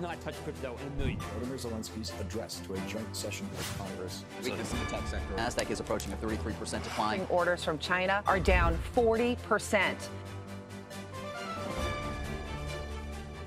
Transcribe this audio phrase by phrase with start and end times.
[0.00, 1.18] not touched crypto in a million.
[1.18, 4.24] Vladimir Zelensky's address to a joint session of Congress.
[4.42, 5.34] Weakness in the tech sector.
[5.36, 7.26] NASDAQ is approaching a 33% decline.
[7.28, 9.94] Orders from China are down 40%.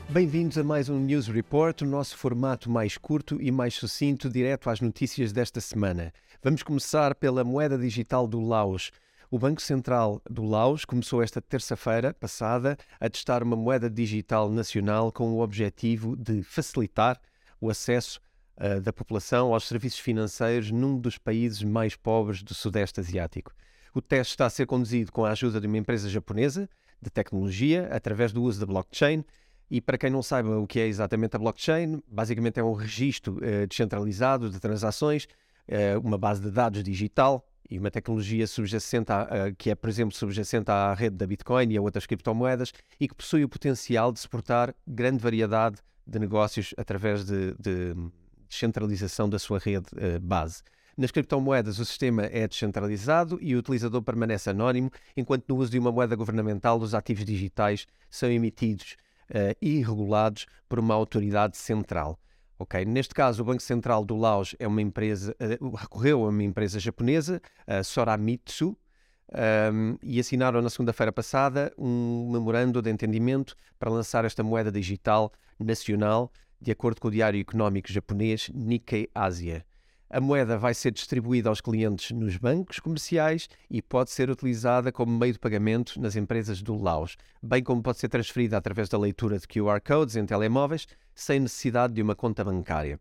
[0.10, 4.70] Bem-vindos a mais um News Report, o nosso formato mais curto e mais sucinto, direto
[4.70, 6.14] às notícias desta semana.
[6.44, 8.92] Vamos começar pela moeda digital do Laos.
[9.34, 15.12] O Banco Central do Laos começou esta terça-feira passada a testar uma moeda digital nacional
[15.12, 17.20] com o objetivo de facilitar
[17.60, 18.22] o acesso
[18.58, 23.52] uh, da população aos serviços financeiros num dos países mais pobres do Sudeste Asiático.
[23.92, 26.70] O teste está a ser conduzido com a ajuda de uma empresa japonesa
[27.02, 29.26] de tecnologia através do uso da blockchain
[29.68, 33.38] e para quem não saiba o que é exatamente a blockchain, basicamente é um registro
[33.38, 39.24] uh, descentralizado de transações, uh, uma base de dados digital e uma tecnologia subjacente a,
[39.24, 43.08] uh, que é, por exemplo, subjacente à rede da Bitcoin e a outras criptomoedas e
[43.08, 47.96] que possui o potencial de suportar grande variedade de negócios através de, de
[48.50, 49.88] descentralização da sua rede
[50.22, 50.62] base.
[50.96, 55.80] Nas criptomoedas, o sistema é descentralizado e o utilizador permanece anónimo, enquanto no uso de
[55.80, 58.96] uma moeda governamental, os ativos digitais são emitidos
[59.32, 62.20] uh, e regulados por uma autoridade central.
[62.60, 62.86] Okay.
[62.86, 66.80] Neste caso, o Banco Central do Laos é uma empresa, uh, recorreu a uma empresa
[66.80, 68.76] japonesa, a Soramitsu, um,
[69.34, 75.32] ehm, e assinaram na segunda-feira passada um memorando de entendimento para lançar esta moeda digital
[75.60, 76.32] nacional,
[76.62, 79.66] de acordo com o diário económico japonês Nikkei Asia.
[80.16, 85.18] A moeda vai ser distribuída aos clientes nos bancos comerciais e pode ser utilizada como
[85.18, 89.40] meio de pagamento nas empresas do Laos, bem como pode ser transferida através da leitura
[89.40, 93.00] de QR codes em telemóveis, sem necessidade de uma conta bancária.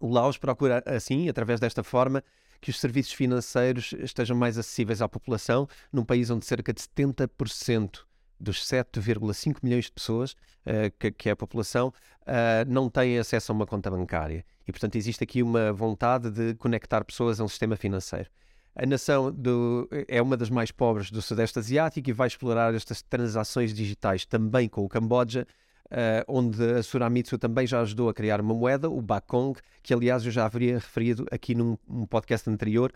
[0.00, 2.24] O Laos procura, assim, através desta forma,
[2.58, 8.07] que os serviços financeiros estejam mais acessíveis à população, num país onde cerca de 70%
[8.40, 13.52] dos 7,5 milhões de pessoas uh, que, que, é a população uh, não têm acesso
[13.52, 14.44] a uma conta bancária.
[14.66, 18.30] E, portanto, existe aqui uma vontade de conectar pessoas a um sistema financeiro.
[18.74, 23.02] A nação do, é uma das mais pobres do Sudeste Asiático e vai explorar estas
[23.02, 25.46] transações digitais também com o Camboja,
[25.86, 30.24] uh, onde a Suramitsu também já ajudou a criar uma moeda, o Bakong, que aliás
[30.24, 32.92] eu já haveria referido aqui num um podcast anterior,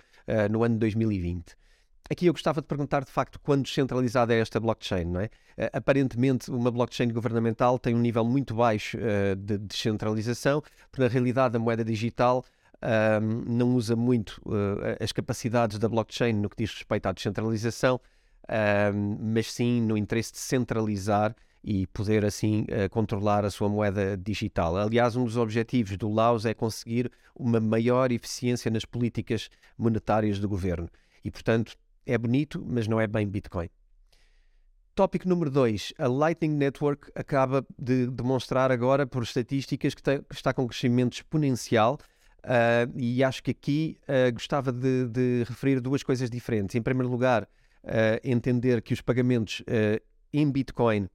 [0.49, 1.57] no ano 2020.
[2.11, 5.27] Aqui eu gostava de perguntar, de facto, quando descentralizada é esta blockchain, não é?
[5.27, 11.09] Uh, aparentemente, uma blockchain governamental tem um nível muito baixo uh, de descentralização, porque na
[11.09, 12.45] realidade a moeda digital
[12.77, 18.01] uh, não usa muito eh, as capacidades da blockchain no que diz respeito à descentralização,
[19.21, 24.77] mas sim no interesse de centralizar e poder assim controlar a sua moeda digital.
[24.77, 29.49] Aliás, um dos objetivos do Laos é conseguir uma maior eficiência nas políticas
[29.79, 30.91] monetárias do governo.
[31.25, 31.77] E, portanto,
[32.07, 33.69] é bonito, mas não é bem Bitcoin.
[34.95, 35.95] Tópico número 2.
[35.99, 41.99] A Lightning Network acaba de demonstrar agora, por estatísticas, que, que está com crescimento exponencial
[42.45, 46.75] uh, e acho que aqui uh, gostava de, de, referir duas coisas diferentes.
[46.75, 49.63] Em primeiro lugar, uh, entender que os pagamentos
[50.33, 51.09] em Bitcoin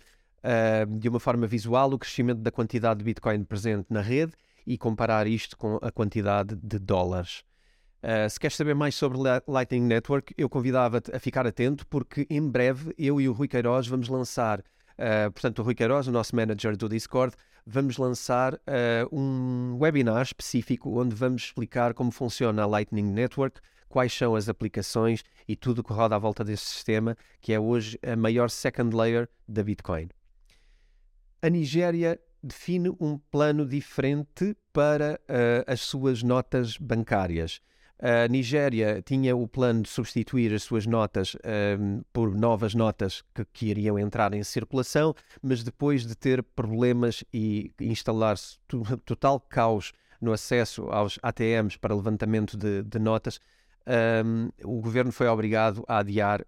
[0.98, 4.32] de uma forma visual o crescimento da quantidade de Bitcoin presente na rede
[4.66, 7.44] e comparar isto com a quantidade de dólares.
[8.02, 12.41] Uh, se queres saber mais sobre Lightning Network, eu convidava-te a ficar atento, porque em
[12.41, 16.34] breve eu e o Rui Queiroz vamos lançar, uh, portanto, o Rui Queiroz, o nosso
[16.34, 17.36] manager do Discord,
[17.66, 18.58] vamos lançar uh,
[19.12, 25.22] um webinar específico onde vamos explicar como funciona a Lightning Network, quais são as aplicações
[25.46, 29.28] e tudo que roda à volta deste sistema, que é hoje a maior second layer
[29.46, 30.08] da Bitcoin.
[31.42, 35.20] A Nigéria define um plano diferente para
[35.66, 37.60] as suas notas bancárias.
[38.02, 41.36] A Nigéria tinha o plano de substituir as suas notas
[41.78, 47.22] um, por novas notas que, que, iriam entrar em circulação, mas depois de ter problemas
[47.30, 48.58] e instalar-se
[49.04, 53.38] total caos no acesso aos ATMs para levantamento de, de notas,
[54.24, 56.42] um, o governo foi obrigado a adiar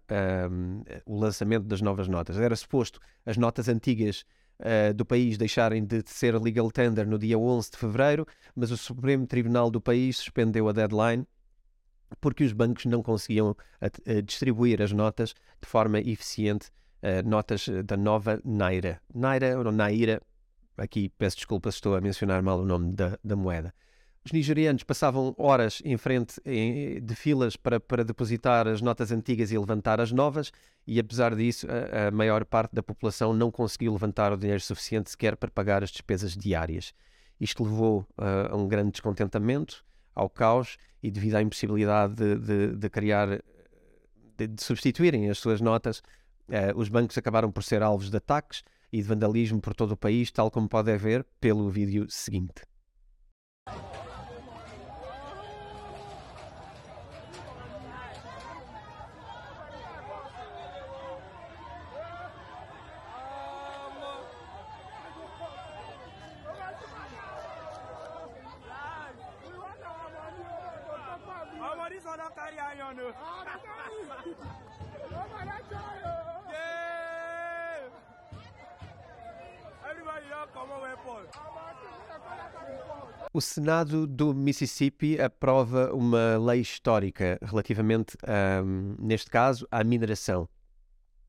[0.50, 2.38] um, o lançamento das novas notas.
[2.38, 4.24] Era suposto as notas antigas
[4.58, 8.26] uh, do país deixarem de ser legal tender no dia 11 de fevereiro,
[8.56, 11.26] mas o Supremo Tribunal do país suspendeu a deadline
[12.20, 16.70] porque os bancos não conseguiam a, a distribuir as notas de forma eficiente,
[17.02, 19.00] uh, notas da nova Naira.
[19.14, 20.20] Naira ou Naira,
[20.76, 23.74] aqui peço desculpas, estou a mencionar mal o nome da, da moeda.
[24.24, 29.58] Os nigerianos passavam horas em frente de filas para, para depositar as notas antigas e
[29.58, 30.52] levantar as novas,
[30.86, 35.10] e apesar disso, a, a maior parte da população não conseguiu levantar o dinheiro suficiente
[35.10, 36.94] sequer para pagar as despesas diárias.
[37.40, 39.84] Isto levou uh, a um grande descontentamento,
[40.14, 43.42] ao caos, e devido à impossibilidade de, de, de criar,
[44.36, 45.98] de, de, substituírem as suas notas,
[46.48, 48.62] uh, os bancos acabaram por ser alvos de ataques
[48.92, 52.62] e de vandalismo por todo o país, tal como pode ver pelo vídeo seguinte.
[83.32, 88.16] O Senado do Mississippi aprova uma lei histórica relativamente,
[88.62, 90.46] um, neste caso, à mineração.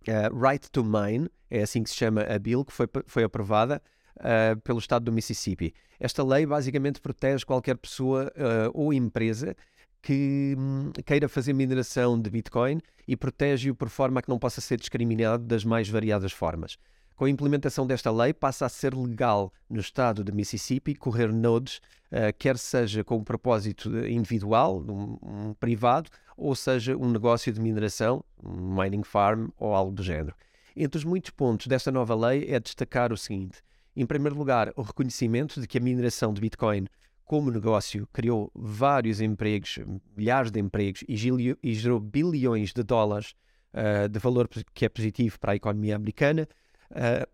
[0.05, 3.81] Uh, right to Mine, é assim que se chama a bill, que foi, foi aprovada
[4.17, 5.73] uh, pelo Estado do Mississippi.
[5.97, 9.55] Esta lei basicamente protege qualquer pessoa uh, ou empresa
[10.03, 14.77] que hum, queira fazer mineração de Bitcoin e protege-o por forma que não possa ser
[14.77, 16.77] discriminado das mais variadas formas.
[17.15, 21.77] Com a implementação desta lei, passa a ser legal no estado de Mississippi correr nodes,
[22.11, 27.61] uh, quer seja com um propósito individual, um, um, privado, ou seja um negócio de
[27.61, 30.35] mineração, um mining farm ou algo do género.
[30.75, 33.61] Entre os muitos pontos desta nova lei é destacar o seguinte:
[33.95, 36.87] em primeiro lugar, o reconhecimento de que a mineração de Bitcoin
[37.33, 39.79] como negócio criou vários empregos,
[40.15, 43.33] milhares de empregos e, gerou bilhões de dólares
[43.73, 46.47] uh, de valor que é positivo para a economia americana
[46.91, 47.27] uh,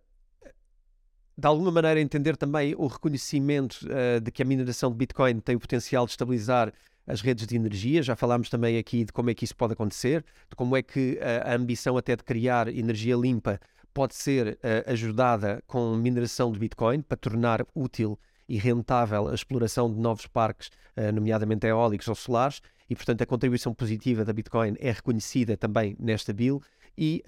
[1.37, 5.57] de alguma maneira entender também o reconhecimento uh, de que a mineração de Bitcoin tem
[5.57, 6.71] o potencial de estabilizar
[7.05, 8.01] as redes de energia.
[8.01, 11.19] Já falámos também aqui de como é que isso pode acontecer, de como é que
[11.43, 13.59] a ambição até de criar energia limpa
[13.93, 18.17] pode ser ajudada com mineração de Bitcoin para tornar útil
[18.49, 20.69] e rentável a exploração de novos parques,
[21.13, 26.33] nomeadamente eólicos ou solares, e portanto a contribuição positiva da Bitcoin é reconhecida também nesta
[26.33, 26.61] bill
[26.97, 27.23] e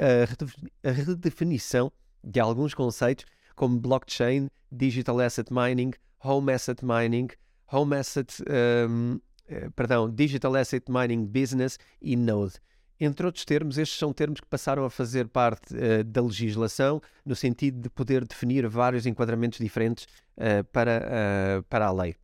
[0.84, 1.92] a redefinição
[2.24, 3.26] de alguns conceitos
[3.56, 5.92] como blockchain, digital asset mining,
[6.24, 7.28] home asset mining,
[7.72, 8.44] home asset,
[8.90, 12.56] um, eh, perdão, digital asset mining business e node.
[13.04, 17.36] Entre outros termos, estes são termos que passaram a fazer parte uh, da legislação, no
[17.36, 20.06] sentido de poder definir vários enquadramentos diferentes
[20.38, 21.02] uh, para,
[21.60, 22.16] uh, para a lei.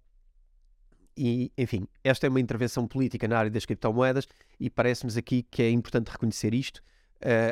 [1.17, 4.27] E, enfim, esta é uma intervenção política na área das criptomoedas
[4.59, 6.79] e parece-nos aqui que é importante reconhecer isto,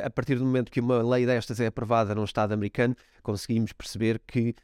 [0.04, 2.94] a partir do momento que uma lei destas é aprovada num Estado americano,
[3.24, 4.54] conseguimos perceber que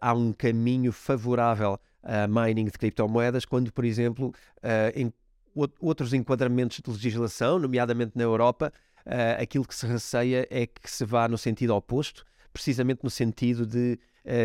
[0.00, 4.32] há um caminho favorável a mining de criptomoedas, quando, por exemplo,
[4.94, 5.12] em
[5.80, 8.72] outros enquadramentos de legislação, nomeadamente na Europa,
[9.38, 13.98] aquilo que se receia é que se vá no sentido oposto, precisamente no sentido de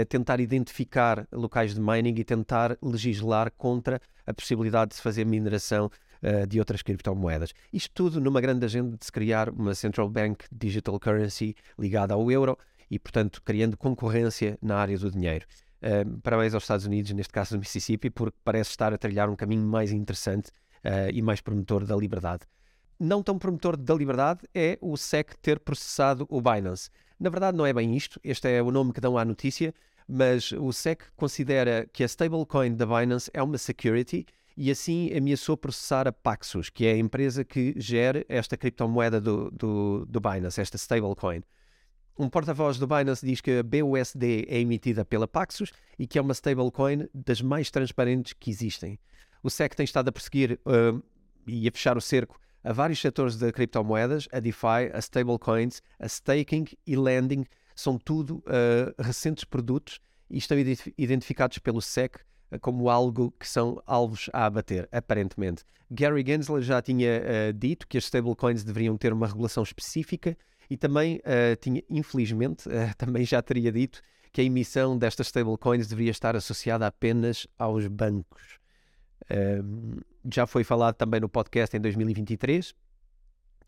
[0.10, 5.92] tentar identificar locais de mining e tentar legislar contra a possibilidade de se fazer mineração
[6.24, 7.54] uh, de outras criptomoedas.
[7.72, 12.32] Isto tudo numa grande agenda de se criar uma Central Bank Digital Currency ligada ao
[12.32, 12.58] euro
[12.90, 15.46] e, portanto, criando concorrência na área do dinheiro.
[15.82, 19.36] Uh, parabéns aos Estados Unidos, neste caso do Mississippi, porque parece estar a trilhar um
[19.36, 20.50] caminho mais interessante
[20.86, 22.44] uh, e mais promotor da liberdade.
[23.00, 26.90] Não tão promotor da liberdade é o SEC ter processado o Binance.
[27.20, 29.74] Na verdade, não é bem isto, este é o nome que dão à notícia,
[30.08, 34.26] mas o SEC considera que a stablecoin da Binance é uma security
[34.56, 39.52] e assim ameaçou processar a Paxos, que é a empresa que gera esta criptomoeda do,
[39.52, 41.44] do, do Binance, esta stablecoin.
[42.18, 46.22] Um porta-voz do Binance diz que a BUSD é emitida pela Paxos e que é
[46.22, 48.98] uma stablecoin das mais transparentes que existem.
[49.46, 51.04] O SEC tem estado a perseguir uh,
[51.46, 56.08] e a fechar o cerco a vários setores de criptomoedas, a DeFi, a stablecoins, a
[56.08, 60.00] staking e lending, são tudo uh, recentes produtos
[60.32, 60.58] e estão
[60.98, 62.18] identificados pelo SEC
[62.60, 65.64] como algo que são alvos a abater, aparentemente.
[65.92, 70.36] Gary Gensler já tinha uh, dito que as stablecoins deveriam ter uma regulação específica
[70.68, 75.86] e também uh, tinha, infelizmente, uh, também já teria dito que a emissão destas stablecoins
[75.86, 78.65] deveria estar associada apenas aos bancos.
[79.32, 79.98] Um,
[80.32, 82.76] já foi falado também no podcast em 2023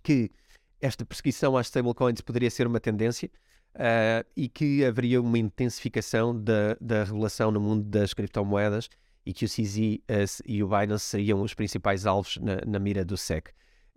[0.04, 0.32] que
[0.80, 3.30] esta perseguição às stablecoins poderia ser uma tendência
[3.76, 8.90] uh, e que haveria uma intensificação da, da regulação no mundo das criptomoedas
[9.26, 13.04] e que o CZ uh, e o Binance seriam os principais alvos na, na mira
[13.04, 13.50] do SEC.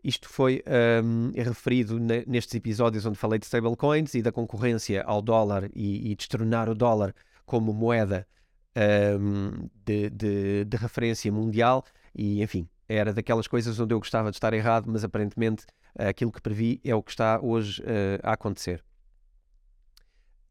[0.03, 0.65] Isto foi
[1.05, 6.17] um, referido nestes episódios onde falei de stablecoins e da concorrência ao dólar e, e
[6.17, 7.15] destronar o dólar
[7.45, 8.27] como moeda
[8.77, 11.85] um, de, de, de, referência mundial.
[12.15, 15.65] E, enfim, era daquelas coisas onde eu gostava de estar errado, mas aparentemente
[15.97, 18.85] aquilo que previ é o que está hoje uh, a acontecer.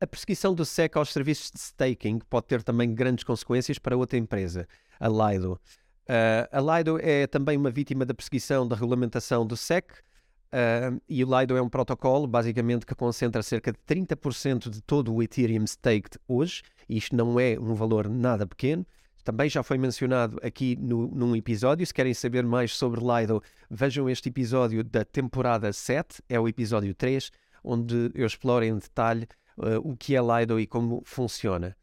[0.02, 4.18] A perseguição do SEC aos serviços de staking pode ter também grandes consequências para outra
[4.18, 4.66] empresa,
[4.98, 5.60] a Lido.
[6.08, 11.24] Uh, a Lido é também uma vítima da perseguição da regulamentação do SEC, uh, e
[11.24, 15.66] o Lido é um protocolo, basicamente, que concentra cerca de 30% de todo o Ethereum
[15.66, 18.86] staked hoje, isto não é um valor nada pequeno.
[19.24, 21.86] Também já foi mencionado aqui no, num episódio.
[21.86, 26.96] Se querem saber mais sobre Lido, vejam este episódio da temporada 7, é o episódio
[26.96, 27.32] 3,
[27.64, 29.28] onde eu exploro em detalhe
[29.58, 31.76] uh, o que é Lido e como funciona.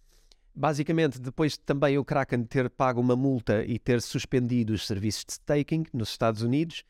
[0.54, 5.24] Basicamente, depois de também o Kraken ter pago uma multa e ter suspendido os serviços
[5.24, 6.82] de staking nos Estados Unidos,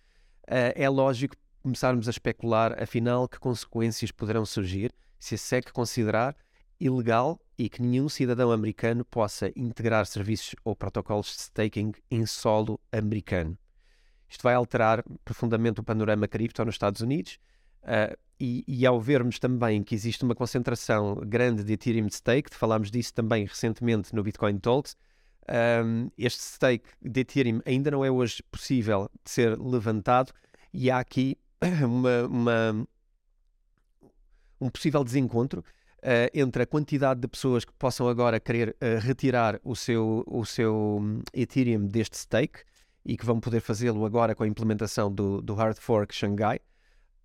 [0.48, 6.36] uh, é lógico começarmos a especular, afinal, que consequências poderão surgir se a SEC considerar
[6.78, 12.78] ilegal e que nenhum cidadão americano possa integrar serviços ou protocolos de staking em solo
[12.92, 13.56] americano.
[14.28, 17.38] Isto vai alterar profundamente o panorama cripto nos Estados Unidos
[17.82, 22.90] uh, e, e, ao vermos também que existe uma concentração grande de Ethereum stake, falámos
[22.90, 24.94] disso também recentemente no Bitcoin Talks,
[25.84, 30.32] um, este stake de Ethereum ainda não é hoje possível de ser levantado
[30.72, 31.38] e há aqui
[31.82, 32.88] uma, uma
[34.60, 35.64] um possível desencontro
[36.32, 40.98] entre a quantidade de pessoas que possam agora querer uh, retirar o seu, o seu
[41.00, 42.60] um, Ethereum deste stake
[43.04, 46.60] e que vão poder fazê-lo agora com a implementação do, do Hard Fork Shanghai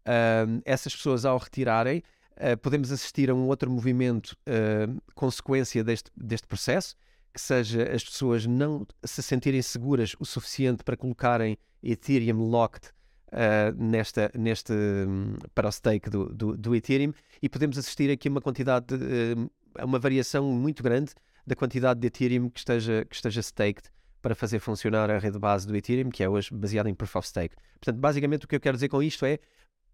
[0.02, 2.04] uh, essas pessoas, ao retirarem,
[2.38, 6.96] uh, podemos assistir a um outro movimento uh, consequência deste, deste processo,
[7.34, 12.90] que seja as pessoas não se sentirem seguras o suficiente para colocarem Ethereum locked
[13.32, 18.28] Uh, nesta, neste, um, para o stake do, do, do, Ethereum e podemos assistir aqui
[18.28, 18.96] uma quantidade, de,
[19.40, 21.14] uh, uma variação muito grande
[21.48, 23.90] da quantidade de Ethereum que esteja, que esteja staked
[24.22, 27.28] para fazer funcionar a rede base do Ethereum, que é hoje baseada em Proof of
[27.28, 27.56] Stake.
[27.80, 29.40] Portanto, basicamente o que eu quero dizer com isto é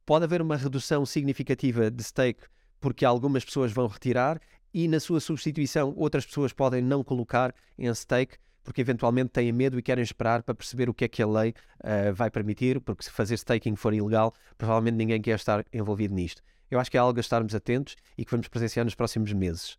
[0.05, 2.43] pode haver uma redução significativa de stake
[2.79, 4.39] porque algumas pessoas vão retirar
[4.73, 9.79] e na sua substituição outras pessoas podem não colocar em stake porque eventualmente têm medo
[9.79, 13.05] e querem esperar para perceber o que é que a lei uh, vai permitir, porque
[13.05, 16.41] se fazer staking for ilegal, provavelmente ninguém quer estar envolvido nisto.
[16.69, 19.77] Eu acho que é algo a estarmos atentos e que vamos presenciar nos próximos meses.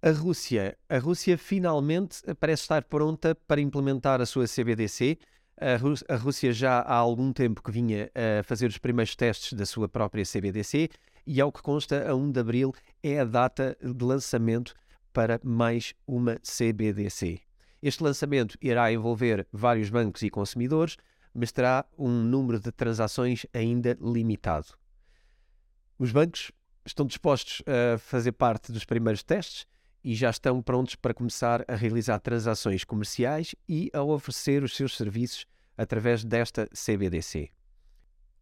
[0.00, 0.78] A Rússia.
[0.88, 5.18] A Rússia finalmente parece estar pronta para implementar a sua CBDC,
[5.58, 9.88] a, Rússia já há algum tempo que vinha a fazer os primeiros testes da sua
[9.88, 10.88] própria CBDC
[11.26, 12.72] e, ao que consta, a 1 de abril
[13.02, 14.72] é a data de lançamento
[15.12, 17.49] para mais uma CBDC.
[17.82, 20.96] Este lançamento irá envolver vários bancos e consumidores,
[21.34, 24.66] mas terá um número de transações ainda limitado.
[25.98, 26.50] Os bancos
[26.84, 29.66] estão dispostos a fazer parte dos primeiros testes
[30.02, 34.96] e já estão prontos para começar a realizar transações comerciais e a oferecer os seus
[34.96, 35.46] serviços
[35.76, 37.50] através desta CBDC.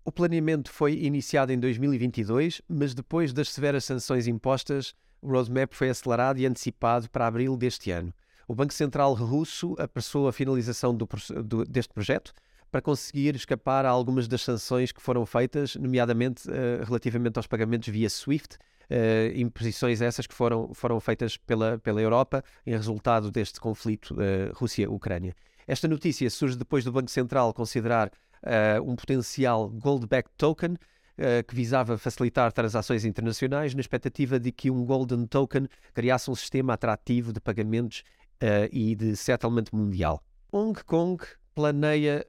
[0.04, 5.90] O planeamento foi iniciado em 2022, mas depois das severas sanções impostas, o roadmap foi
[5.90, 8.14] acelerado e antecipado para abril deste ano.
[8.48, 11.06] O Banco Central russo apressou a finalização do,
[11.44, 12.32] do, deste projeto
[12.70, 17.90] para conseguir escapar a algumas das sanções que foram feitas, nomeadamente uh, relativamente aos pagamentos
[17.90, 23.60] via SWIFT uh, imposições essas que foram, foram feitas pela, pela Europa em resultado deste
[23.60, 25.34] conflito uh, Rússia-Ucrânia.
[25.66, 28.10] Esta notícia surge depois do Banco Central considerar
[28.82, 30.76] um potencial gold-backed token
[31.46, 36.72] que visava facilitar transações internacionais na expectativa de que um golden token criasse um sistema
[36.72, 38.02] atrativo de pagamentos
[38.72, 40.22] e de settlement mundial.
[40.52, 41.22] Hong Kong
[41.54, 42.26] planeia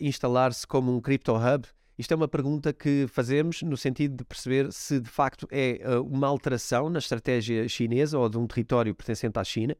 [0.00, 1.66] instalar-se como um crypto hub
[1.98, 6.02] isto é uma pergunta que fazemos no sentido de perceber se de facto é uh,
[6.02, 9.76] uma alteração na estratégia chinesa ou de um território pertencente à China,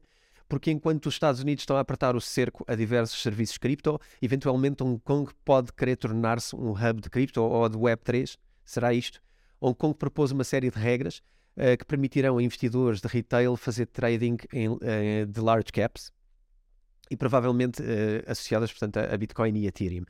[0.47, 4.83] porque enquanto os Estados Unidos estão a apertar o cerco a diversos serviços cripto, eventualmente
[4.83, 8.37] Hong Kong pode querer tornar-se um hub de cripto ou de Web3.
[8.63, 9.19] Será isto?
[9.59, 11.23] Hong Kong propôs uma série de regras uh,
[11.77, 14.79] que permitirão a investidores de retail fazer trading em, uh,
[15.27, 16.11] de large caps
[17.11, 17.83] e provavelmente
[18.25, 20.03] associadas portanto, a Bitcoin e Ethereum.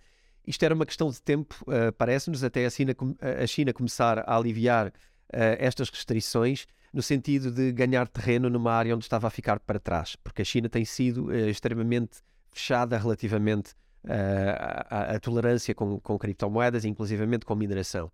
[0.45, 1.55] Isto era uma questão de tempo,
[1.97, 2.95] parece-nos, até a China,
[3.41, 4.93] a China, começar a aliviar
[5.29, 10.15] estas restrições no sentido de ganhar terreno numa área onde estava a ficar para trás,
[10.17, 12.21] porque a China tem sido extremamente
[12.53, 13.73] fechada relativamente
[14.05, 18.11] uh, à, à, tolerância com, com criptomoedas, inclusivamente com mineração.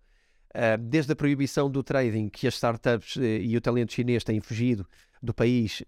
[0.50, 4.86] Uh, desde a proibição do trading, que as startups e o talento chinês têm fugido
[5.22, 5.82] do país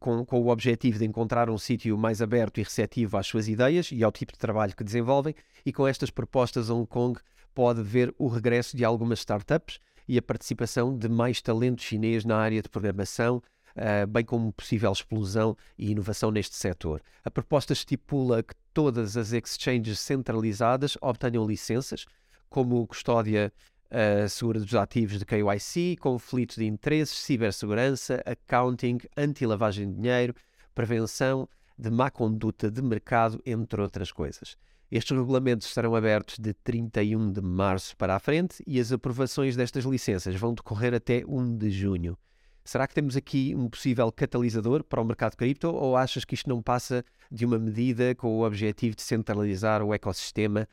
[0.00, 3.92] com, com, o objetivo de encontrar um sítio mais aberto e receptivo às suas ideias
[3.92, 5.34] e ao tipo de trabalho que desenvolvem,
[5.64, 7.20] e com estas propostas, Hong Kong
[7.54, 12.36] pode ver o regresso de algumas startups e a participação de mais talento chinês na
[12.36, 13.42] área de programação,
[13.76, 17.02] uh, bem como possível explosão e inovação neste setor.
[17.22, 22.06] A proposta estipula que todas as exchanges centralizadas obtenham licenças,
[22.50, 23.52] como custódia
[23.90, 30.34] uh, segura dos ativos de KYC, conflito de interesses, cibersegurança, accounting, anti-lavagem de dinheiro,
[30.74, 34.56] prevenção de má conduta de mercado, entre outras coisas.
[34.90, 39.84] Estes regulamentos estarão abertos de 31 de março para a frente e as aprovações destas
[39.84, 42.18] licenças vão decorrer até 1 de junho.
[42.64, 46.48] Será que temos aqui um possível catalisador para o mercado cripto ou achas que isto
[46.48, 50.68] não passa de uma medida com o objetivo de centralizar o ecossistema